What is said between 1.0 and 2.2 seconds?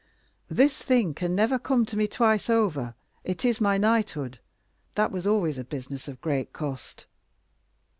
can never come to me